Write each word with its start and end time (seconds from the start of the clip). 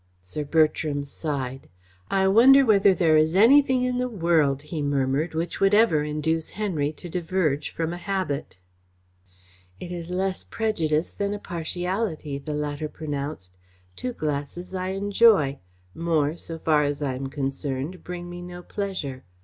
Sir 0.23 0.43
Bertram 0.43 1.05
sighed. 1.05 1.69
"I 2.09 2.27
wonder 2.27 2.65
whether 2.65 2.91
there 2.91 3.17
is 3.17 3.35
anything 3.35 3.83
in 3.83 3.99
the 3.99 4.09
world," 4.09 4.63
he 4.63 4.81
murmured, 4.81 5.35
"which 5.35 5.59
would 5.59 5.75
ever 5.75 6.03
induce 6.03 6.49
Henry 6.49 6.91
to 6.93 7.07
diverge 7.07 7.69
from 7.69 7.93
a 7.93 7.97
habit?" 7.97 8.57
"It 9.79 9.91
is 9.91 10.09
less 10.09 10.43
prejudice 10.43 11.13
than 11.13 11.35
a 11.35 11.39
partiality," 11.39 12.39
the 12.39 12.55
latter 12.55 12.89
pronounced. 12.89 13.51
"Two 13.95 14.13
glasses 14.13 14.73
I 14.73 14.87
enjoy. 14.87 15.59
More, 15.93 16.35
so 16.35 16.57
far 16.57 16.83
as 16.83 17.03
I 17.03 17.13
am 17.13 17.27
concerned, 17.27 18.03
bring 18.03 18.27
me 18.27 18.41
no 18.41 18.63
pleasure. 18.63 19.23